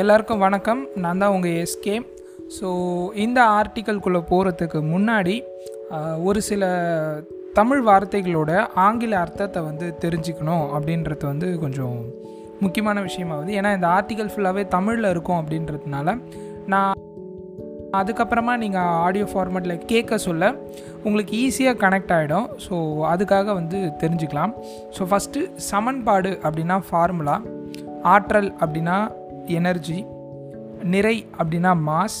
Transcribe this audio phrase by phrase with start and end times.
[0.00, 0.80] எல்லாருக்கும் வணக்கம்.
[0.94, 1.94] நான் தான் உங்கள் எஸ்கே
[2.56, 2.68] ஸோ
[3.14, 5.34] இந்த ஆர்டிக்கல்குள்ளே போகிறதுக்கு முன்னாடி
[6.22, 6.64] ஒரு சில
[7.54, 11.96] தமிழ் வார்த்தைகளோட ஆங்கில அர்த்தத்தை வந்து தெரிஞ்சுக்கணும் அப்படின்றது வந்து கொஞ்சம்
[12.60, 16.18] முக்கியமான விஷயமாகுது ஏன்னா இந்த ஆர்டிக்கல் ஃபுல்லாகவே தமிழில் இருக்கும் அப்படின்றதுனால
[16.66, 17.04] நான்
[17.96, 20.54] அதுக்கப்புறமா நீங்கள் ஆடியோ ஃபார்மேட்டில் கேட்க சொல்ல
[21.04, 22.76] உங்களுக்கு ஈஸியாக கனெக்ட் ஆகிடும் ஸோ
[23.12, 24.52] அதுக்காக வந்து தெரிஞ்சுக்கலாம்.
[24.98, 27.38] ஸோ ஃபஸ்ட்டு சமன்பாடு அப்படின்னா ஃபார்முலா
[28.02, 28.98] ஆற்றல் அப்படின்னா
[29.48, 30.04] எனர்ஜி
[30.82, 32.20] நிறை அப்படின்னா மாஸ்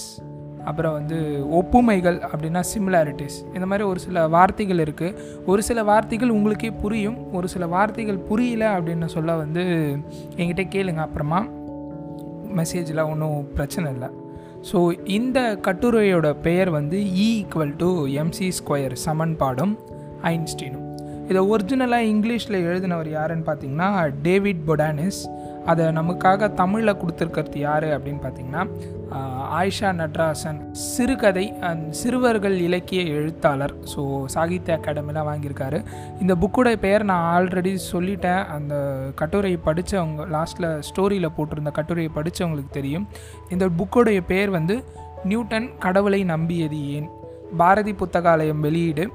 [0.64, 1.18] அப்புறம் வந்து
[1.50, 7.32] ஒப்புமைகள் அப்படின்னா சிமிலாரிட்டிஸ் இந்த மாதிரி ஒரு சில வார்த்தைகள் இருக்குது ஒரு சில வார்த்தைகள் உங்களுக்கே புரியும்.
[7.32, 9.62] ஒரு சில வார்த்தைகள் புரியல அப்படின்னு சொல்ல வந்து
[10.36, 10.96] என்கிட்ட கேளுங்க.
[10.96, 11.46] அப்புறமா
[12.56, 14.08] மெசேஜில் ஒன்றும் பிரச்சனை இல்லை.
[14.72, 19.74] ஸோ இந்த கட்டுரையோட பெயர் வந்து E equal to MC square சமன்பாடும்
[20.22, 20.86] ஐன்ஸ்டீனும்.
[21.28, 25.20] இதை ஒரிஜினலாக இங்கிலீஷில் எழுதினவர் யாருன்னு பார்த்தீங்கன்னா டேவிட் பொடானிஸ்
[25.70, 28.62] அதை நமக்காக தமிழில் கொடுத்துருக்கிறது யார் அப்படின்னு பார்த்தீங்கன்னா
[29.58, 30.58] ஆயிஷா நட்ராசன்.
[30.92, 33.74] சிறுகதை அண்ட் சிறுவர்கள் இலக்கிய எழுத்தாளர்.
[33.92, 34.00] ஸோ
[34.34, 35.78] சாகித்ய அகாடமிலாம் வாங்கியிருக்காரு.
[36.22, 38.42] இந்த புக்கோட பெயர் நான் ஆல்ரெடி சொல்லிட்டேன்.
[38.56, 38.74] அந்த
[39.20, 43.06] கட்டுரையை படித்தவங்க லாஸ்ட்டில் ஸ்டோரியில் போட்டிருந்த கட்டுரையை படித்தவங்களுக்கு தெரியும்.
[43.56, 44.76] இந்த புக்கோடைய பெயர் வந்து
[45.30, 47.08] நியூட்டன் கடவுளை நம்பியது ஏன்?
[47.62, 49.06] பாரதி புத்தகாலயம் வெளியீடு.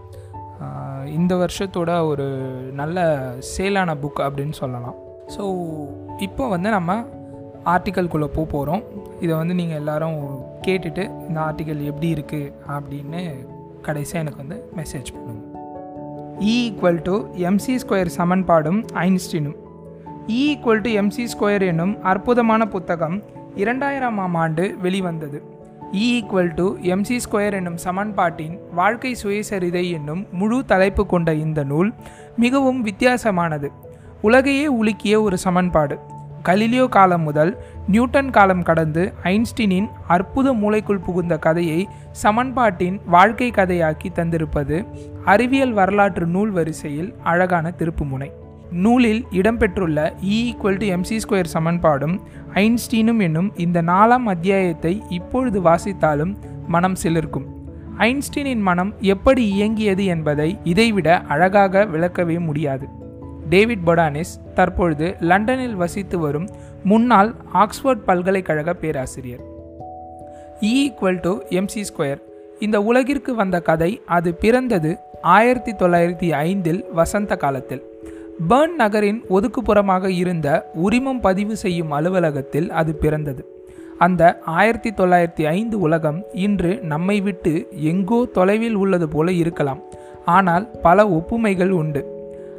[1.20, 2.28] இந்த வருஷத்தோட ஒரு
[2.82, 3.00] நல்ல
[3.54, 4.98] சேலான புக் அப்படின்னு சொல்லலாம்.
[5.36, 5.44] ஸோ
[6.28, 6.92] இப்போ வந்து நம்ம
[7.74, 8.84] ஆர்டிக்கல்குள்ளே போக போகிறோம்
[9.24, 10.18] இதை வந்து நீங்கள் எல்லாரும்
[10.68, 13.22] கேட்டுட்டு இந்த ஆர்டிக்கல் எப்படி இருக்குது அப்படின்னு
[13.88, 15.50] கடைசியாக எனக்கு வந்து மெசேஜ் பண்ணுங்கள்
[16.46, 17.16] E equal to
[17.50, 19.58] MC square சமன்பாடும் ஐன்ஸ்டீனும்.
[20.30, 23.18] E equal to MC square என்னும் அற்புதமான புத்தகம்
[23.56, 25.40] இரண்டாயிரமாம் ஆண்டு வெளிவந்தது.
[25.94, 31.92] E equal to MC square என்னும் சமன்பாட்டின் வாழ்க்கை சுயசரிதை என்னும் முழு தலைப்பு கொண்ட இந்த நூல்
[32.36, 33.70] மிகவும் வித்தியாசமானது.
[34.26, 35.96] உலகையே உலுக்கிய ஒரு சமன்பாடு.
[36.48, 37.52] கலிலியோ காலம் முதல்
[37.88, 41.80] நியூட்டன் காலம் கடந்து ஐன்ஸ்டீனின் அற்புத மூளைக்குள் புகுந்த கதையை
[42.12, 44.78] சமன்பாட்டின் வாழ்க்கை கதையாக்கி தந்திருப்பது
[45.26, 48.30] அறிவியல் வரலாற்று நூல் வரிசையில் அழகான திருப்புமுனை.
[48.72, 52.16] நூலில் இடம்பெற்றுள்ள E equal to MC square சமன்பாடும்
[52.54, 56.34] ஐன்ஸ்டீனும் என்னும் இந்த நாலாம் அத்தியாயத்தை இப்பொழுது வாசித்தாலும்
[56.68, 57.48] மனம் சிலிர்க்கும்.
[58.10, 62.88] ஐன்ஸ்டீனின் மனம் எப்படி இயங்கியது என்பதை இதைவிட அழகாக விளக்கவே முடியாது.
[63.54, 66.48] டேவிட் பொடானிஸ் தற்பொழுது லண்டனில் வசித்து வரும்
[66.84, 69.42] முன்னாள் ஆக்ஸ்போர்ட் பல்கலைக்கழக பேராசிரியர்.
[70.62, 72.22] E equal to MC square
[72.60, 77.84] இந்த உலகிற்கு வந்த கதை அது பிறந்தது ஆயிரத்தி தொள்ளாயிரத்தி ஐந்தில் வசந்த காலத்தில்.
[78.50, 83.46] பேர்ன் நகரின் ஒதுக்குப்புறமாக இருந்த உரிமம் பதிவு செய்யும் அலுவலகத்தில் அது பிறந்தது.
[83.98, 89.82] அந்த ஆயிரத்தி தொள்ளாயிரத்தி ஐந்து உலகம் இன்று நம்மை விட்டு எங்கோ தொலைவில் உள்ளது போல இருக்கலாம்.
[90.26, 92.13] ஆனால் பல ஒப்புமைகள் உண்டு.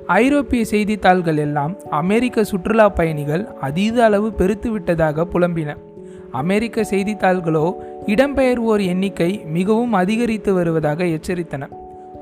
[0.06, 5.76] ஐரோப்பிய செய்தித்தாள்கள் எல்லாம் அமெரிக்க சுற்றுலா பயணிகள் அதீத அளவு பெருத்துவிட்டதாக புலம்பின.
[6.30, 7.72] அமெரிக்க செய்தித்தாள்களோ
[8.06, 11.68] இடம்பெயர்வோர் எண்ணிக்கை மிகவும் அதிகரித்து வருவதாக எச்சரித்தன.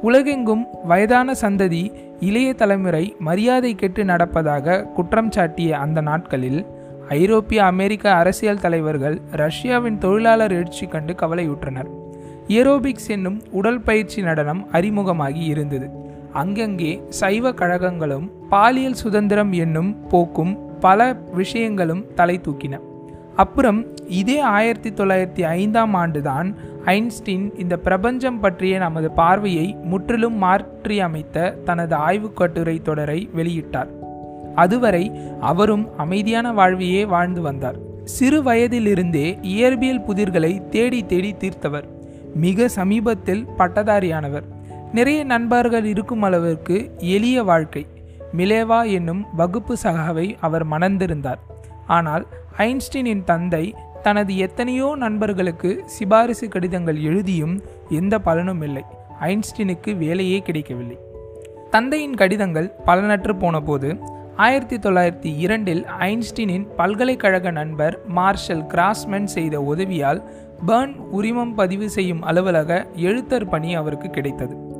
[0.03, 6.67] உலகெங்கும் வயதான சந்ததி இளைய தலைமுறை மரியாதை கெட்டு நடப்பதாக குற்றம் சாட்டிய அந்த நாட்களில்
[7.09, 11.87] ஐரோப்பிய அமெரிக்க அரசியல் தலைவர்கள் ரஷ்யாவின் தொழிலாளர் எழுச்சி கண்டு கவலையுற்றனர்.
[12.49, 16.02] ஏரோபிக்ஸ் என்னும் உடல் பயிற்சி நடனம் அறிமுகமாகி இருந்தது.
[16.33, 22.79] அங்கங்கே சைவ கழகங்களும் பாலியல் சுதந்திரம் என்னும் போக்கும் பல விஷயங்களும் தலை தூக்கின.
[23.37, 26.55] அப்புறம் இதே ஆயிரத்தி தொள்ளாயிரத்தி ஐந்தாம் ஆண்டுதான்
[26.85, 33.89] ஐன்ஸ்டீன் இந்த பிரபஞ்சம் பற்றிய நமது பார்வையை முற்றிலும் மாற்றியமைத்த தனது ஆய்வுக் கட்டுரை தொடரை வெளியிட்டார்.
[34.55, 37.77] அதுவரை அவரும் அமைதியான வாழ்வையே வாழ்ந்து வந்தார்.
[38.05, 41.85] சிறு வயதிலிருந்தே இயற்பியல் புதிர்களை தேடி தேடி தீர்த்தவர்.
[42.35, 44.45] மிக சமீபத்தில் பட்டதாரியானவர்.
[44.93, 47.87] நிறைய நண்பர்கள் இருக்கும் அளவிற்கு எளிய வாழ்க்கை.
[48.37, 51.41] மிலேவா என்னும் வகுப்பு சகாவை அவர் மணந்திருந்தார்.
[51.87, 52.27] ஆனால்
[52.59, 58.85] ஐன்ஸ்டீனின் தந்தை தனது எத்தனையோ நண்பர்களுக்கு சிபாரிசு கடிதங்கள் எழுதியும் எந்த பலனும் இல்லை.
[59.21, 60.99] ஐன்ஸ்டீனுக்கு வேலையே கிடைக்கவில்லை.
[61.71, 63.99] தந்தையின் கடிதங்கள் பலனற்று போனபோது
[64.37, 70.23] ஆயிரத்தி தொள்ளாயிரத்தி இரண்டில் ஐன்ஸ்டீனின் பல்கலைக்கழக நண்பர் மார்ஷல் கிராஸ்மென் செய்த உதவியால்
[70.67, 74.72] பேர்ன் உரிமம் பதிவு செய்யும் அலுவலக எழுத்தர் பணி அவருக்கு கிடைத்தது.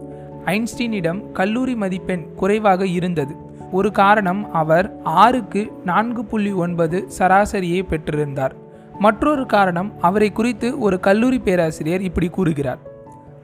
[0.45, 3.35] ஐன்ஸ்டீனிடம் கல்லூரி மதிப்பெண் குறைவாக இருந்தது.
[3.73, 8.51] ஒரு காரணம் அவர் ஆறுக்கு நான்கு புள்ளி ஒன்பது சராசரியை பெற்றிருந்தார்.
[8.99, 12.79] மற்றொரு காரணம் அவரை குறித்து ஒரு கல்லூரி பேராசிரியர் இப்படி கூறுகிறார்.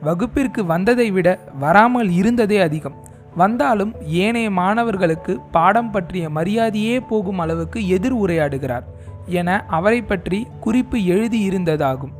[0.03, 3.06] வகுப்பிற்கு வந்ததை விட வராமல் இருந்ததே அதிகம்.
[3.37, 8.83] வந்தாலும் ஏனைய மாணவர்களுக்கு பாடம் பற்றிய மரியாதையே போகும் அளவுக்கு எதிர் உரையாடுகிறார்
[9.27, 12.12] என அவரை பற்றி குறிப்பு எழுதியிருந்ததாகும்.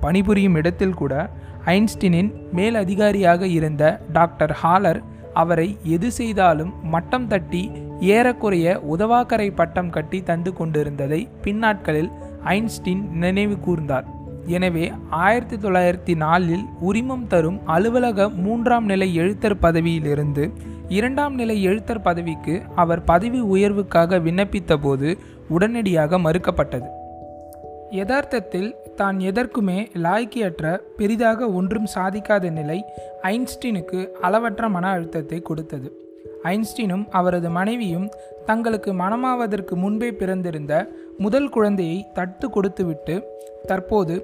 [0.00, 1.30] பணிபுரியும் இடத்தில் கூட
[1.64, 5.00] ஐன்ஸ்டீனின் மேல் அதிகாரியாக இருந்த டாக்டர் ஹாலர்
[5.34, 7.70] அவரை எது செய்தாலும் மட்டம் தட்டி
[8.00, 12.10] ஏறக்குறைய உதவாக்கரை பட்டம் கட்டி தந்து கொண்டிருந்ததை பின்னாட்களில்
[12.44, 14.04] ஐன்ஸ்டீன் நினைவு கூர்ந்தார்.
[14.46, 20.52] எனவே ஆயிரத்தி தொள்ளாயிரத்தி நாலில் உரிமம் தரும் அலுவலக மூன்றாம் நிலை எழுத்தர் பதவியிலிருந்து
[20.88, 25.18] இரண்டாம் நிலை எழுத்தர் பதவிக்கு அவர் பதவி உயர்வுக்காக விண்ணப்பித்த போது
[25.48, 26.88] உடனடியாக மறுக்கப்பட்டது.
[27.90, 32.78] யதார்த்தத்தில் தான் எதற்குமே லாய்க்கியற்ற பெரிதாக ஒன்றும் சாதிக்காத நிலை
[33.22, 35.88] ஐன்ஸ்டீனுக்கு அளவற்ற மன அழுத்தத்தை கொடுத்தது.
[36.44, 38.06] ஐன்ஸ்டீனும் அவரது மனைவியும்
[38.46, 40.74] தங்களுக்கு மனமாவதற்கு முன்பே பிறந்திருந்த
[41.18, 43.14] முதல் குழந்தையை தட்டு கொடுத்துவிட்டு
[43.66, 44.14] தற்போது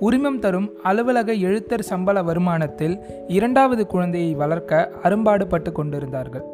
[0.00, 2.96] உரிமம் தரும் அலுவலக எழுத்தர் சம்பள வருமானத்தில்
[3.28, 6.44] இரண்டாவது குழந்தையை வளர்க்க அரும்பாடுபட்டு கொண்டிருந்தார்கள்.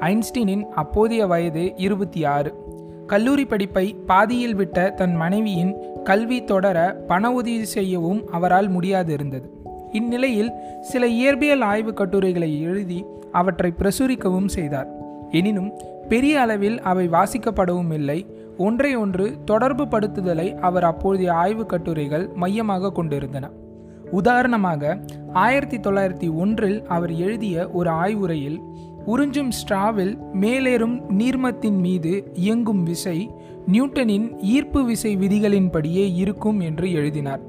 [0.00, 2.50] ஐன்ஸ்டீனின் அப்போதைய வயது இருபத்தி ஆறு.
[3.06, 5.72] கல்லூரி படிப்பை பாதியில் விட்ட தன் மனைவியின்
[6.04, 9.50] கல்வி தொடர பண உதவி செய்யவும் அவரால் முடியாது இருந்தது
[9.92, 14.88] இந்நிலையில் சில இயற்பியல் ஆய்வு கட்டுரைகளை எழுதி அவற்றை பிரசுரிக்கவும் செய்தார்.
[15.30, 15.72] எனினும்
[16.08, 18.26] பெரிய அளவில் அவை வாசிக்கப்படவும் இல்லை.
[18.58, 23.50] ஒன்றை ஒன்று தொடர்பு படுத்துதலை அவர் அப்போதைய ஆய்வு கட்டுரைகள் மையமாக கொண்டிருந்தன.
[24.10, 25.00] உதாரணமாக
[25.32, 28.60] ஆயிரத்தி தொள்ளாயிரத்தி ஒன்றில் அவர் எழுதிய ஒரு ஆய்வுரையில்
[29.06, 33.30] உறிஞ்சும் ஸ்ட்ராவில் மேலேறும் நீர்மத்தின் மீது இயங்கும் விசை
[33.66, 37.40] நியூட்டனின் ஈர்ப்பு விசை விதிகளின்படியே இருக்கும் என்று எழுதினார்.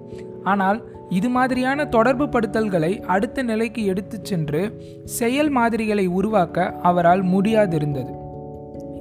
[0.43, 8.13] ஆனால் இது மாதிரியான தொடர்பு படுத்தல்களை அடுத்த நிலைக்கு எடுத்துச் சென்று செயல் மாதிரிகளை உருவாக்க அவரால் முடியாதிருந்தது.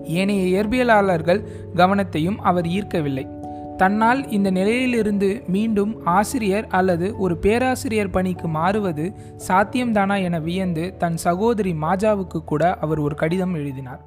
[0.04, 1.44] ஏனைய இயற்பியலாளர்கள்
[1.76, 3.42] கவனத்தையும் அவர் ஈர்க்கவில்லை.
[3.76, 9.12] தன்னால் இந்த நிலையிலிருந்து மீண்டும் ஆசிரியர் அல்லது ஒரு பேராசிரியர் பணிக்கு மாறுவது
[9.49, 14.05] சாத்தியம்தானா என வியந்து தன் சகோதரி மாஜாவுக்கு கூட அவர் ஒரு கடிதம் எழுதினார்.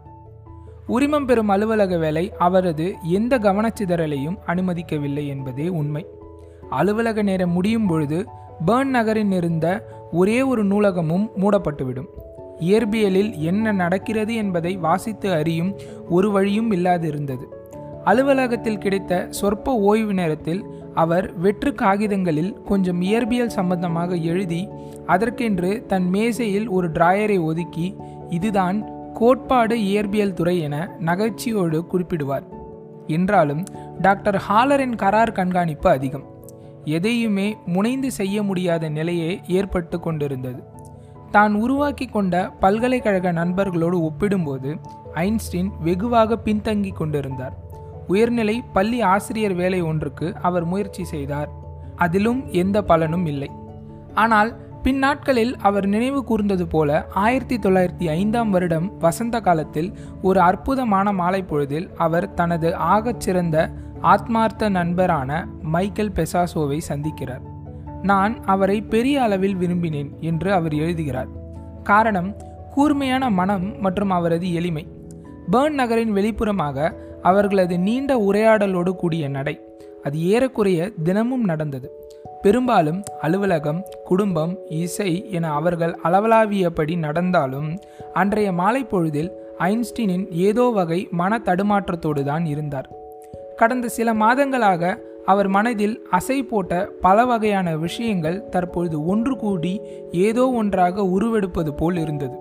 [0.88, 6.06] உரிமம் பெறும் அலுவலக வேலை அவரது எந்த கவனச்சிதறலையும் அனுமதிக்கவில்லை என்பதே உண்மை.
[6.70, 8.26] அலுவலக நேரம் முடியும் பொழுது
[8.68, 12.08] பேர்ன் நகரில் இருந்த ஒரே ஒரு நூலகமும் மூடப்பட்டுவிடும்.
[12.60, 15.76] இயற்பியலில் என்ன நடக்கிறது என்பதை வாசித்து அறியும்
[16.10, 17.44] ஒரு வழியும் இல்லாதிருந்தது.
[18.10, 20.62] அலுவலகத்தில் கிடைத்த சொற்ப ஓய்வு நேரத்தில்
[20.94, 24.62] அவர் வெற்று காகிதங்களில் கொஞ்சம் இயற்பியல் சம்பந்தமாக எழுதி
[25.06, 27.88] அதற்கென்று தன் மேசையில் ஒரு டிராயரை ஒதுக்கி
[28.30, 28.78] இதுதான்
[29.14, 30.76] கோட்பாடு இயற்பியல் துறை என
[31.06, 32.48] நகைச்சியோடு குறிப்பிடுவார்
[33.08, 33.64] என்றாலும்
[34.02, 36.26] டாக்டர் ஹாலரின் கரார் கண்காணிப்பு அதிகம்.
[36.98, 40.60] எதையுமே முனைந்து செய்ய முடியாத நிலையே ஏற்பட்டு கொண்டிருந்தது.
[41.32, 44.70] தான் உருவாக்கி கொண்ட பல்கலைக்கழக நண்பர்களோடு ஒப்பிடும்போது
[45.14, 47.56] ஐன்ஸ்டீன் வெகுவாக பின்தங்கி கொண்டிருந்தார்.
[48.08, 51.50] உயர்நிலை பள்ளி ஆசிரியர் வேலை ஒன்றுக்கு அவர் முயற்சி செய்தார்.
[51.96, 53.50] அதிலும் எந்த பலனும் இல்லை.
[54.14, 61.44] ஆனால் பின்னாட்களில் அவர் நினைவு கூர்ந்தது போல ஆயிரத்தி தொள்ளாயிரத்தி ஐந்தாம் வருடம் வசந்த காலத்தில் ஒரு அற்புதமான மாலை
[61.44, 63.72] பொழுதில் அவர் தனது ஆகச்சிறந்த
[64.02, 67.42] ஆத்மார்த்த நண்பரான மைக்கேல் பெசாசோவை சந்திக்கிறார்.
[68.02, 71.28] நான் அவரை பெரிய அளவில் விரும்பினேன் என்று அவர் எழுதுகிறார்.
[71.84, 72.36] காரணம்
[72.70, 74.88] கூர்மையான மனம் மற்றும் அவரது எளிமை.
[75.52, 79.62] பேர்ன் நகரின் வெளிப்புறமாக அவர்களது நீண்ட உரையாடலோடு கூடிய நடை.
[80.04, 81.92] அது ஏறக்குறைய தினமும் நடந்தது.
[82.42, 87.80] பெரும்பாலும் அலுவலகம் குடும்பம் இசை என அவர்கள் அளவலாவியபடி நடந்தாலும்
[88.14, 92.90] அன்றைய மாலை பொழுதில் ஐன்ஸ்டீனின் ஏதோ வகை மன தடுமாற்றத்தோடு தான் இருந்தார்.
[93.56, 99.82] கடந்த சில மாதங்களாக அவர் மனதில் அசை போட்ட பல வகையான விஷயங்கள் தற்பொழுது ஒன்று கூடி
[100.12, 102.38] ஏதோ ஒன்றாக உருவெடுப்பது போல் இருந்தது.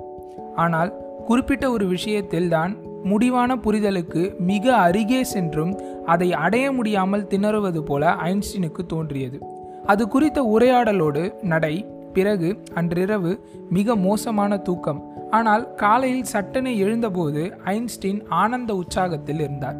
[0.54, 5.72] ஆனால் குறிப்பிட்ட ஒரு விஷயத்தில் தான் முடிவான புரிதலுக்கு மிக அருகே சென்றும்
[6.04, 9.40] அதை அடைய முடியாமல் திணறுவது போல ஐன்ஸ்டீனுக்கு தோன்றியது.
[9.84, 13.32] அது குறித்த உரையாடலோடு நடை பிறகு அன்றிரவு
[13.70, 15.00] மிக மோசமான தூக்கம்.
[15.30, 19.78] ஆனால் காலையில் சட்டனை எழுந்தபோது ஐன்ஸ்டீன் ஆனந்த உற்சாகத்தில் இருந்தார்.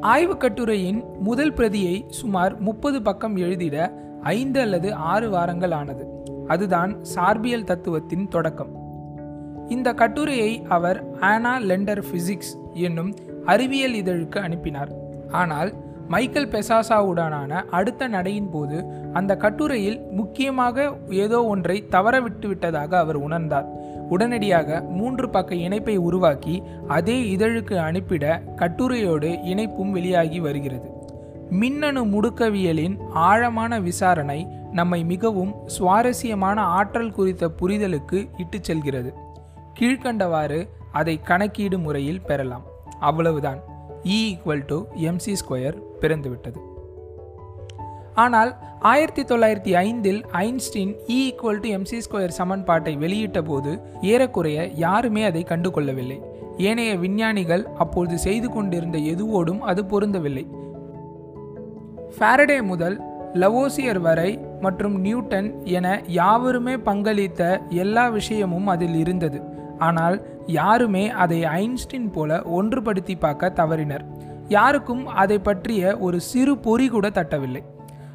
[0.00, 3.76] ஆய்வு கட்டுரையின் முதல் பிரதியை சுமார் முப்பது பக்கம் எழுதிட
[4.22, 6.04] ஐந்து அல்லது ஆறு வாரங்கள் ஆனது.
[6.46, 8.75] அதுதான் சார்பியல் தத்துவத்தின் தொடக்கம்.
[9.68, 14.88] இந்த கட்டுரையை அவர் ஆனா லெண்டர் பிசிக்ஸ் என்னும் அறிவியல் இதழுக்கு அனுப்பினார்.
[15.30, 15.74] ஆனால்
[16.08, 23.64] மைக்கேல் பெசாசாவுடனான அடுத்த நடையின் போது அந்த கட்டுரையில் முக்கியமாக ஏதோ ஒன்றை தவற விட்டுவிட்டதாக அவர் உணர்ந்தார்.
[24.08, 30.90] உடனடியாக மூன்று பக்க இணைப்பை உருவாக்கி அதே இதழுக்கு அனுப்பிட கட்டுரையோடு இணைப்பும் வெளியாகி வருகிறது.
[31.50, 39.14] மின்னணு முடுக்கவியலின் ஆழமான விசாரணை நம்மை மிகவும் சுவாரஸ்யமான ஆற்றல் குறித்த புரிதலுக்கு இட்டுச் செல்கிறது.
[39.80, 42.64] கீழ்கண்டவாறு அதை கணக்கீடு முறையில் பெறலாம்.
[43.00, 43.60] அவ்வளவுதான்.
[44.04, 46.60] E equal to MC square பிறந்துவிட்டது.
[48.14, 55.24] ஆனால் ஆயிரத்தி தொள்ளாயிரத்தி ஐந்தில் Einstein E equal to MC square சமன்பாட்டை வெளியிட்ட போது ஏறக்குறைய யாருமே
[55.24, 56.20] அதை கண்டு கொள்ளவில்லை
[56.58, 60.46] ஏனைய விஞ்ஞானிகள் அப்பொழுது செய்து கொண்டிருந்த எதுவோடும் அது பொருந்தவில்லை.
[62.18, 63.00] ஃபாரடே முதல்
[63.34, 69.54] லவோசியர் வரை மற்றும் நியூட்டன் என யாவருமே பங்களித்த எல்லா விஷயமும் அதில் இருந்தது.
[69.78, 74.04] ஆனால் யாருமே அதை ஐன்ஸ்டீன் போல ஒன்றுபடுத்தி பார்க்க தவறினர்.
[74.48, 77.62] யாருக்கும் அதை பற்றிய ஒரு சிறு பொறி கூட தட்டவில்லை.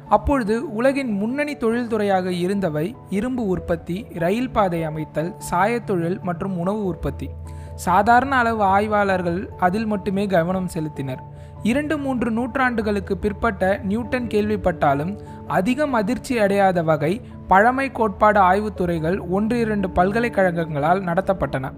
[0.08, 7.28] அப்பொழுது உலகின் முன்னணி தொழில்துறையாக இருந்தவை இரும்பு உற்பத்தி ரயில் பாதை அமைத்தல் சாயத்தொழில் மற்றும் உணவு உற்பத்தி.
[7.74, 11.22] சாதாரண அளவு ஆய்வாளர்கள் அதில் மட்டுமே கவனம் செலுத்தினர்.
[11.62, 17.20] இரண்டு மூன்று நூற்றாண்டுகளுக்கு பிற்பட்ட நியூட்டன் கேள்விப்பட்டாலும் அதிகம் அதிர்ச்சி அடையாத வகை
[17.52, 21.70] பழமை கோட்பாடு ஆய்வுத்துறைகள் ஒன்று இரண்டு பல்கலைக்கழகங்களால் நடத்தப்பட்டன.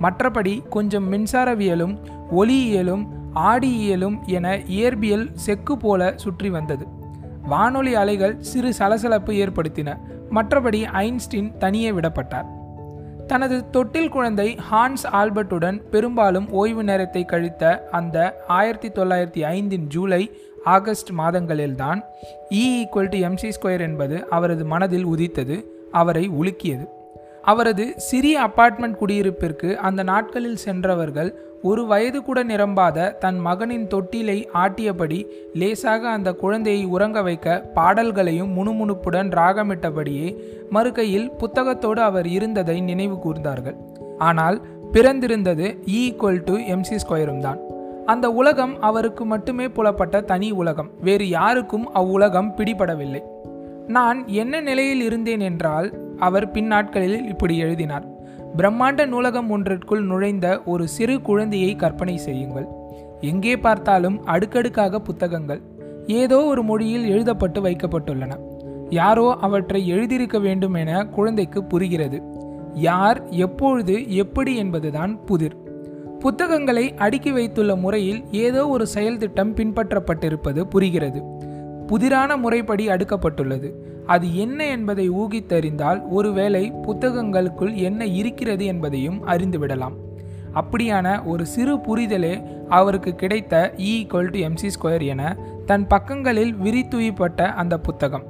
[0.00, 1.94] மற்றபடி கொஞ்சம் மின்சாரவியலும்
[2.36, 6.86] ஒளியியலும் ஆடியியலும் என இயற்பியல் செக்கு போல சுற்றி வந்தது.
[7.42, 9.98] வானொலி அலைகள் சிறு சலசலப்பு ஏற்படுத்தின.
[10.30, 12.48] மற்றபடி ஐன்ஸ்டீன் தனியே விடப்பட்டார்.
[13.26, 21.10] தனது தொட்டில் குழந்தை ஹான்ஸ் ஆல்பர்ட்டுடன் பெரும்பாலும் ஓய்வு நேரத்தை கழித்த அந்த ஆயிரத்தி தொள்ளாயிரத்தி ஐந்தின் July August
[21.18, 22.00] மாதங்களில்தான்
[22.50, 26.88] E equal to MC square என்பது அவரது மனதில் உதித்தது அவரை உலுக்கியது.
[27.42, 35.26] அவரது சிறிய அப்பார்ட்மெண்ட் குடியிருப்பிற்கு அந்த நாட்களில் சென்றவர்கள் ஒரு வயது கூட நிரம்பாத தன் மகனின் தொட்டிலை ஆட்டியபடி
[35.52, 40.36] லேசாக அந்த குழந்தையை உறங்க வைக்க பாடல்களையும் முணுமுணுப்புடன் ராகமிட்டபடியே
[40.70, 43.76] மறுகையில் புத்தகத்தோடு அவர் இருந்ததை நினைவு கூர்ந்தார்கள்.
[44.18, 47.58] ஆனால் பிறந்திருந்தது இ ஈக்குவல் டு எம்சி ஸ்கொயரும் தான்.
[48.10, 50.90] அந்த உலகம் அவருக்கு மட்டுமே புலப்பட்ட தனி உலகம்.
[51.00, 53.20] வேறு யாருக்கும் அவ்வுலகம் பிடிபடவில்லை.
[53.86, 55.88] நான் என்ன நிலையில் இருந்தேன் என்றால்
[56.18, 58.06] அவர் பின்னாட்களில் இப்படி எழுதினார்.
[58.56, 62.68] பிரம்மாண்ட நூலகம் ஒன்றிற்குள் நுழைந்த ஒரு சிறு குழந்தையை கற்பனை செய்யுங்கள்.
[63.20, 65.60] எங்கே பார்த்தாலும் அடுக்கடுக்காக புத்தகங்கள்.
[66.06, 68.32] ஏதோ ஒரு மொழியில் எழுதப்பட்டு வைக்கப்பட்டுள்ளன.
[68.90, 72.20] யாரோ அவற்றை எழுதியிருக்க வேண்டும் என குழந்தைக்கு புரிகிறது.
[72.74, 75.56] யார் எப்பொழுது எப்படி என்பதுதான் புதிர்.
[76.20, 81.22] புத்தகங்களை அடுக்கி வைத்துள்ள முறையில் ஏதோ ஒரு செயல் திட்டம் பின்பற்றப்பட்டிருப்பது புரிகிறது.
[81.86, 83.72] புதிரான முறைப்படி அடுக்கப்பட்டுள்ளது.
[84.06, 89.96] அது என்ன என்பதை ஊகித்தறிந்தால் ஒருவேளை புத்தகங்களுக்குள் என்ன இருக்கிறது என்பதையும் அறிந்துவிடலாம்.
[90.54, 92.34] அப்படியான ஒரு சிறு புரிதலே
[92.68, 95.36] அவருக்கு கிடைத்த E equal to MC square என
[95.66, 98.24] தன் பக்கங்களில் விரித்துயிப்பட்ட அந்த புத்தகம்.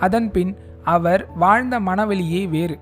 [0.00, 2.78] அதன்பின் அவர் வாழ்ந்த மனவெளியே வேறு.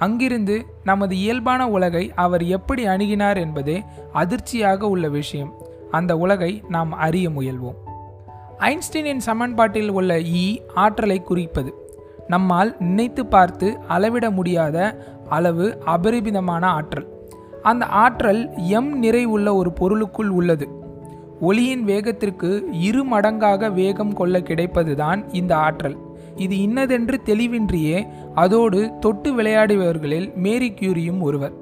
[0.00, 3.76] அங்கிருந்து நமது இயல்பான உலகை அவர் எப்படி அணுகினார் என்பதே
[4.12, 5.52] அதிர்ச்சியாக உள்ள விஷயம்.
[5.90, 7.78] அந்த உலகை நாம் அறிய முயல்வோம்.
[8.58, 11.74] ஐன்ஸ்டீனின் சமன்பாட்டில் உள்ள இ ஆற்றலை குறிப்பது.
[12.28, 14.76] நம்மால் நினைத்து பார்த்து அளவிட முடியாத
[15.28, 17.08] அளவு அபரிமிதமான ஆற்றல்.
[17.62, 20.68] அந்த ஆற்றல் எம் நிறை உள்ள ஒரு பொருளுக்குள் உள்ளது.
[21.40, 25.96] ஒளியின் வேகத்திற்கு இரு மடங்காக வேகம் கொள்ள கிடைப்பதுதான் இந்த ஆற்றல்.
[26.36, 27.98] இது இன்னதென்று தெளிவின்றியே
[28.34, 31.52] அதோடு தொட்டு விளையாடியவர்களில் மேரி கியூரியும் ஒருவர்.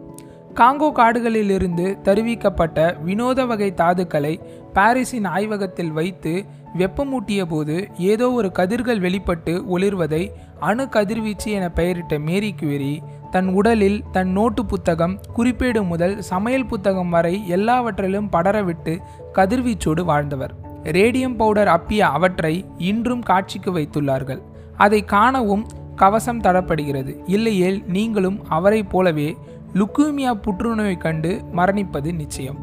[0.54, 4.40] காங்கோ காடுகளிலிருந்து தருவிக்கப்பட்ட வினோத வகை தாதுக்களை
[4.74, 6.44] பாரிஸின் ஆய்வகத்தில் வைத்து
[6.78, 10.28] வெப்பமூட்டிய போது ஏதோ ஒரு கதிர்கள் வெளிப்பட்டு ஒளிர்வதை
[10.60, 17.08] அணு கதிர்வீச்சு என பெயரிட்ட மேரி கியூரி தன் உடலில் தன் நோட்டு புத்தகம் குறிப்பேடு முதல் சமையல் புத்தகம்
[17.08, 18.98] வரை எல்லாவற்றிலும் படரவிட்டு
[19.34, 20.54] கதிர்வீச்சோடு வாழ்ந்தவர்.
[20.82, 24.42] ரேடியம் பவுடர் அப்பிய அவற்றை இன்றும் காட்சிக்கு வைத்துள்ளார்கள்.
[24.76, 25.66] அதை காணவும்
[25.98, 27.16] கவசம் தடப்படுகிறது.
[27.26, 29.36] இல்லையேல் நீங்களும் அவரைப் போலவே
[29.74, 32.58] லுக்கூமியா புற்றுநோய் கண்டு மரணிப்பது நிச்சயம்.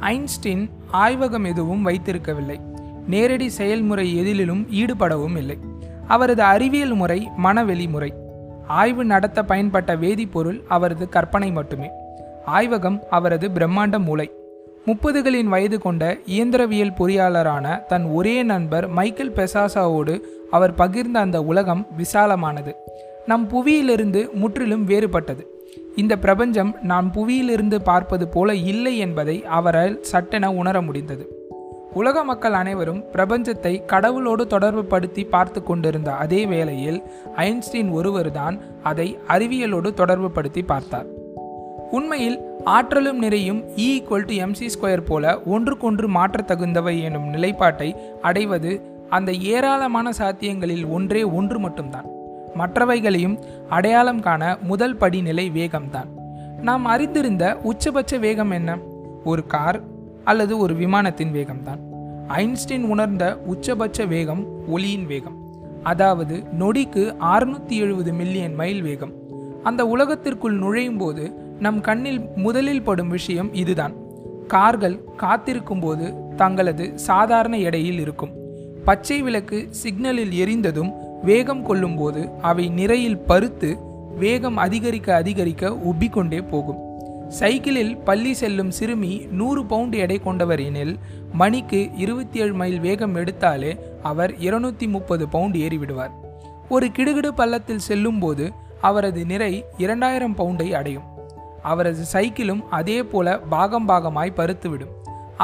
[0.00, 2.56] ஐன்ஸ்டீன் ஆய்வகம் எதுவும் வைத்திருக்கவில்லை.
[3.06, 5.58] நேரடி செயல்முறை எதிலும் ஈடுபடவும் இல்லை.
[6.06, 8.14] அவரது அறிவியல் முறை மனவெளி முறை.
[8.66, 11.90] ஆய்வு நடத்த பயன்பட்ட வேதிப்பொருள் அவரது கற்பனை மட்டுமே.
[12.46, 14.30] ஆய்வகம் அவரது பிரம்மாண்ட மூளை.
[14.86, 22.72] முப்பதுகளின் வயது கொண்ட இயந்திரவியல் பொறியாளரான தன் ஒரே நண்பர் மைக்கேல் பெசாசாவோடு அவர் பகிர்ந்த அந்த உலகம் விசாலமானது.
[23.26, 25.46] நம் புவியிலிருந்து முற்றிலும் வேறுபட்டது.
[25.96, 31.26] இந்த பிரபஞ்சம் நாம் புவியிலிருந்து பார்ப்பது போல இல்லை என்பதை அவரால் சட்டென உணர முடிந்தது.
[31.92, 37.02] உலக மக்கள் அனைவரும் பிரபஞ்சத்தை கடவுளோடு தொடர்பு படுத்தி பார்த்து கொண்டிருந்த அதே வேளையில்
[37.36, 41.06] ஐன்ஸ்டீன் ஒருவர்தான் அதை அறிவியலோடு தொடர்பு படுத்தி பார்த்தார்.
[41.90, 48.80] உண்மையில் ஆற்றலும் நிறையும் E equal to MC square போல ஒன்றுக்கொன்று மாற்றத்தகுந்தவை எனும் நிலைப்பாட்டை அடைவது
[49.10, 52.04] அந்த ஏராளமான சாத்தியங்களில் ஒன்றே ஒன்று மட்டும்தான்.
[52.58, 56.08] மற்றவைகளையும் அடையாளம் காண முதல் படிநிலை வேகம்தான்.
[56.62, 58.78] நாம் அறிந்திருந்த உச்சபட்ச வேகம் என்ன?
[59.24, 59.80] ஒரு கார்
[60.24, 61.78] அல்லது ஒரு விமானத்தின் வேகம்தான்.
[62.26, 65.36] ஐன்ஸ்டீன் உணர்ந்த உச்சபட்ச வேகம் ஒளியின் வேகம்.
[65.82, 69.12] அதாவது நொடிக்கு அறுநூத்தி எழுபது மில்லியன் மைல் வேகம்.
[69.62, 73.94] அந்த உலகத்திற்குள் நுழையும் போது நம் கண்ணில் முதலில் படும் விஷயம் இதுதான்.
[74.46, 78.30] கார்கள் காத்திருக்கும் போது தங்களது சாதாரண எடையில் இருக்கும்.
[78.84, 83.76] பச்சை விளக்கு சிக்னலில் எரிந்ததும் வேகம் கொள்ளும்போது அவை நிறையில் பருத்து
[84.18, 86.84] வேகம் அதிகரிக்க அதிகரிக்க உப்பிக்கொண்டே போகும்.
[87.28, 90.98] சைக்கிளில் பள்ளி செல்லும் சிறுமி நூறு பவுண்ட் எடை கொண்டவர் எனில்
[91.32, 96.10] மணிக்கு இருபத்தி ஏழு மைல் வேகம் எடுத்தாலே அவர் இருநூத்தி முப்பது பவுண்ட் ஏறிவிடுவார்.
[96.68, 101.14] ஒரு கிடுகிடு பள்ளத்தில் செல்லும்போது அவரது நிறை இரண்டாயிரம் பவுண்டை அடையும்.
[101.72, 104.94] அவரது சைக்கிளும் அதே போல பாகம் பாகமாய் பருத்துவிடும்.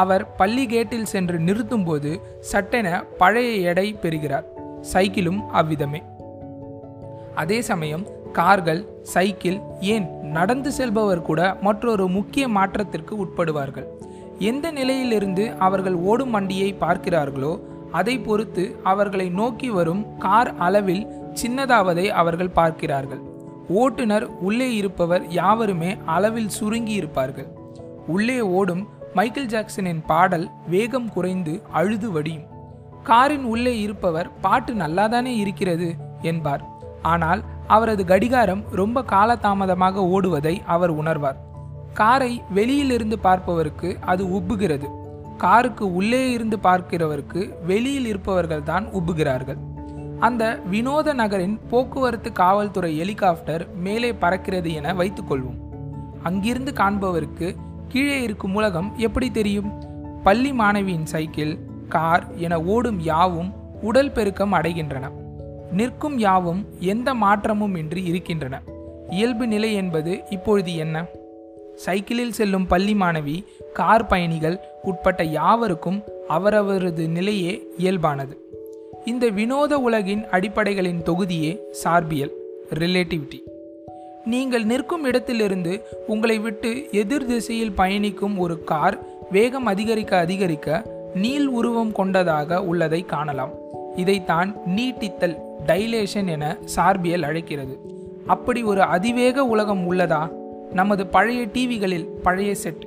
[0.00, 2.10] அவர் பள்ளி கேட்டில் சென்று நிறுத்தும்போது
[2.50, 2.88] சட்டென
[3.18, 4.46] பழைய எடை பெறுகிறார்.
[4.92, 6.00] சைக்கிளும் அவ்விதமே.
[7.34, 8.80] அதே சமயம் கார்கள்
[9.14, 9.58] சைக்கிள்
[9.94, 13.88] ஏன் நடந்து செல்பவர் கூட மற்றொரு முக்கிய மாற்றத்திற்கு உட்படுவார்கள்.
[14.50, 17.52] எந்த நிலையிலிருந்து அவர்கள் ஓடும் வண்டியை பார்க்கிறார்களோ
[17.92, 21.04] அதை பொறுத்து அவர்களை நோக்கி வரும் கார் அளவில்
[21.42, 23.22] சின்னதாவதை அவர்கள் பார்க்கிறார்கள்.
[23.80, 27.48] ஓட்டுநர் உள்ளே இருப்பவர் யாவருமே அளவில் சுருங்கி இருப்பார்கள்.
[28.06, 28.82] உள்ளே ஓடும்
[29.14, 32.46] மைக்கேல் ஜாக்சனின் பாடல் வேகம் குறைந்து அழுது வடியும்.
[33.02, 35.88] காரின் உள்ளே இருப்பவர் பாட்டு நல்லாதானே இருக்கிறது
[36.22, 36.62] என்பார்.
[37.12, 41.38] ஆனால் அவரது கடிகாரம் ரொம்ப காலதாமதமாக ஓடுவதை அவர் உணர்வார்.
[42.00, 44.88] காரை வெளியிலிருந்து பார்ப்பவருக்கு அது உப்புகிறது.
[45.36, 49.60] காருக்கு உள்ளே இருந்து பார்க்கிறவருக்கு வெளியில் இருப்பவர்கள் தான் உப்புகிறார்கள்.
[50.22, 55.58] அந்த வினோத நகரின் போக்குவரத்து காவல்துறை ஹெலிகாப்டர் மேலே பறக்கிறது என வைத்துக்கொள்வோம்
[56.22, 57.54] அங்கிருந்து காண்பவருக்கு
[57.88, 59.72] கீழே இருக்கும் உலகம் எப்படி தெரியும்?
[60.22, 63.52] பள்ளி மாணவியின் சைக்கிள் கார் என ஓடும் யாவும்
[63.82, 65.10] உடல் பெருக்கம் அடைகின்றன.
[65.72, 68.62] நிற்கும் யாவும் எந்த மாற்றமும் இன்றி இருக்கின்றன.
[69.10, 71.04] இயல்பு நிலை என்பது இப்பொழுது என்ன?
[71.76, 78.40] சைக்கிளில் செல்லும் பள்ளி மாணவி கார் பயணிகள் உட்பட்ட யாவருக்கும் அவரவரது நிலையே இயல்பானது.
[79.04, 82.30] இந்த வினோத உலகின் அடிப்படைகளின் தொகுதியே சார்பியல்
[82.74, 83.40] ரிலேட்டிவிட்டி
[84.24, 88.98] நீங்கள் நிற்கும் இடத்திலிருந்து உங்களை விட்டு எதிர் திசையில் பயணிக்கும் ஒரு கார்
[89.30, 93.50] வேகம் அதிகரிக்க அதிகரிக்க நீள் உருவம் கொண்டதாக உள்ளதை காணலாம்.
[93.96, 97.78] இதைத்தான் நீட்டித்தல் டைலேஷன் என சார்பியல் அழைக்கிறது.
[98.26, 100.32] அப்படி ஒரு அதிவேக உலகம் உள்ளதா?
[100.72, 102.86] நமது பழைய டிவிகளில் பழைய செட்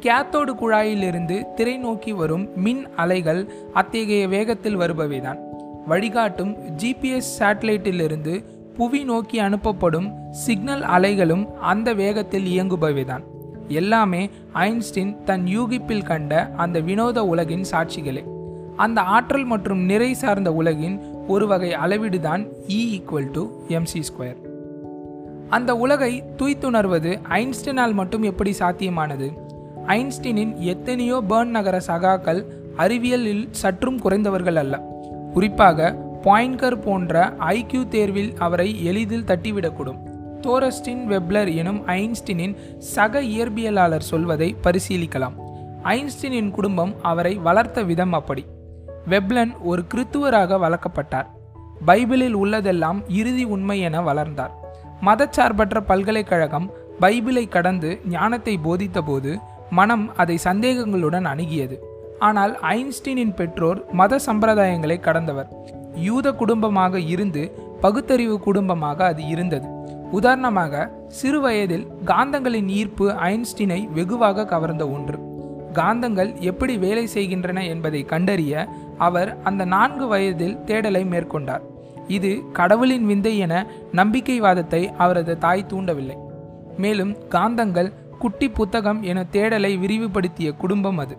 [0.00, 5.48] கேத்தோடு குழாயிலிருந்து திரை நோக்கி வரும் மின் அலைகள் அத்தகைய வேகத்தில் வருபவைதான்.
[5.90, 8.34] வழிகாட்டும் ஜிபிஎஸ் சேட்டலைட்டிலிருந்து
[8.76, 13.24] புவி நோக்கி அனுப்பப்படும் சிக்னல் அலைகளும் அந்த வேகத்தில் இயங்குபவைதான்.
[13.68, 14.22] எல்லாமே
[14.52, 18.22] ஐன்ஸ்டீன் தன் யூகிப்பில் கண்ட அந்த வினோத உலகின் சாட்சிகளே.
[18.76, 20.96] அந்த ஆற்றல் மற்றும் நிறை சார்ந்த உலகின்
[21.28, 24.40] ஒரு வகை அளவீடுதான் E equal to MC square
[25.48, 29.28] அந்த உலகை துய்த்துணர்வது ஐன்ஸ்டீனால் மட்டும் எப்படி சாத்தியமானது?
[29.86, 32.42] ஐன்ஸ்டீனின் எத்தனையோ பேர்ன் நகர சகாக்கள்
[32.76, 34.74] அறிவியலில் சற்றும் குறைந்தவர்கள் அல்ல.
[35.32, 39.98] குறிப்பாக பாயின்கர் போன்ற ஐக்யூ தேர்வில் அவரை எளிதில் தட்டிவிடக்கூடும்.
[40.40, 45.36] தோரஸ்டின் வெப்லர் எனும் ஐன்ஸ்டீனின் சக இயற்பியலாளர் சொல்வதை பரிசீலிக்கலாம்.
[45.84, 48.46] ஐன்ஸ்டீனின் குடும்பம் அவரை வளர்த்த விதம் அப்படி.
[49.10, 51.26] வெப்லன் ஒரு கிறித்துவராக வளர்க்கப்பட்டார்.
[51.86, 54.54] பைபிளில் உள்ளதெல்லாம் இறுதி உண்மை என வளர்ந்தார்.
[55.04, 59.38] மதச்சார்பற்ற பல்கலைக்கழகம் பைபிளை கடந்து ஞானத்தை போதித்தபோது
[59.70, 61.76] மனம் அதை சந்தேகங்களுடன் அணுகியது.
[62.20, 65.48] ஆனால் ஐன்ஸ்டீனின் பெற்றோர் மத சம்பிரதாயங்களை கடந்தவர்.
[66.08, 67.42] யூத குடும்பமாக இருந்து
[67.80, 69.68] பகுத்தறிவு குடும்பமாக அது இருந்தது.
[70.10, 75.18] உதாரணமாக சிறு வயதில் காந்தங்களின் ஈர்ப்பு ஐன்ஸ்டீனை வெகுவாக கவர்ந்த ஒன்று.
[75.72, 81.64] காந்தங்கள் எப்படி வேலை செய்கின்றன என்பதை கண்டறிய அவர் அந்த நான்கு வயதில் தேடலை மேற்கொண்டார்.
[82.16, 83.54] இது கடவுளின் விந்தை என
[83.92, 86.16] நம்பிக்கைவாதத்தை அவரது தாய் தூண்டவில்லை.
[86.76, 91.14] மேலும் காந்தங்கள் குட்டி புத்தகம் என தேடலை விரிவுபடுத்திய குடும்பம் அது.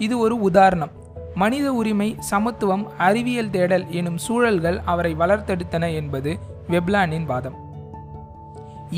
[0.00, 0.92] இது ஒரு உதாரணம்.
[1.34, 6.38] மனித உரிமை சமத்துவம் அறிவியல் தேடல் எனும் சூழல்கள் அவரை வளர்த்தெடுத்தன என்பது
[6.70, 7.56] வெப்லானின் வாதம்.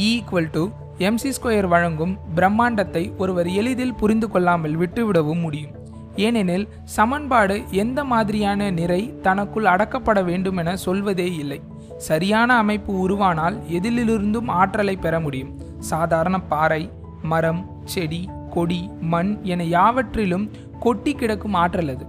[0.06, 0.62] ஈக்குவல் டு
[0.98, 5.74] எம்சி ஸ்கொயர் வழங்கும் பிரம்மாண்டத்தை ஒருவர் எளிதில் புரிந்து கொள்ளாமல் விட்டுவிடவும் முடியும்.
[6.16, 11.60] ஏனெனில் சமன்பாடு எந்த மாதிரியான நிறை தனக்குள் அடக்கப்பட வேண்டும் என சொல்வதே இல்லை.
[12.10, 15.52] சரியான அமைப்பு உருவானால் எதிலிருந்தும் ஆற்றலை பெற முடியும்.
[15.78, 16.82] சாதாரண பாறை
[17.22, 18.80] மரம் செடி கொடி
[19.12, 20.44] மண் என யாவற்றிலும்
[20.84, 22.04] கொட்டி கிடக்கும் ஆற்றல் அது.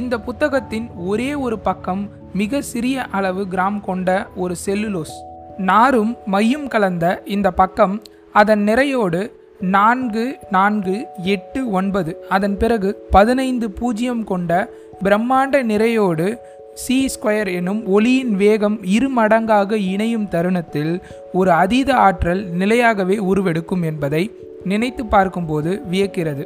[0.00, 2.02] இந்த புத்தகத்தின் ஒரே ஒரு பக்கம்
[2.34, 5.14] மிக சிறிய அளவு கிராம் கொண்ட ஒரு செல்லுலோஸ்.
[5.70, 7.94] நாரும் மையும் கலந்த இந்த பக்கம்
[8.32, 9.20] அதன் நிறையோடு
[9.76, 10.96] நான்கு நான்கு
[11.34, 14.52] எட்டு ஒன்பது அதன் பிறகு பதினைந்து பூஜ்ஜியம் கொண்ட
[15.04, 16.26] பிரம்மாண்ட நிறையோடு
[16.82, 20.92] சி ஸ்கொயர் எனும் ஒளியின் வேகம் இரு மடங்காக இணையும் தருணத்தில்
[21.32, 24.22] ஒரு அதீத ஆற்றல் நிலையாகவே உருவெடுக்கும் என்பதை
[24.64, 26.44] நினைத்து பார்க்கும்போது வியக்கிறது.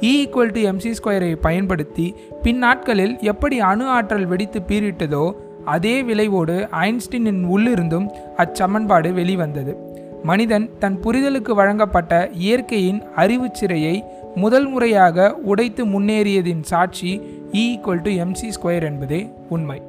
[0.00, 5.32] இ ஈக்குவல் டு எம்சி ஸ்கொயரை பயன்படுத்தி பின்னாட்களில் எப்படி அணு ஆற்றல் வெடித்து பீரிட்டதோ
[5.64, 9.76] அதே விளைவோடு ஐன்ஸ்டீனின் உள்ளிருந்தும் அச்சமன்பாடு வெளிவந்தது.
[10.22, 14.04] மனிதன் தன் புரிதலுக்கு வழங்கப்பட்ட இயற்கையின் அறிவுச் சிறையை
[14.34, 17.20] முதல் முறையாக உடைத்து முன்னேறியதின் சாட்சி
[17.52, 19.82] E equal to MC square என்பதே உண்மை.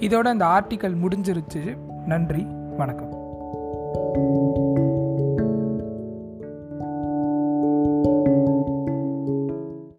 [0.00, 1.76] இதோட அந்த ஆர்டிக்கல் முடிஞ்சிருச்சு.
[2.06, 2.46] நன்றி.
[2.76, 3.18] வணக்கம்.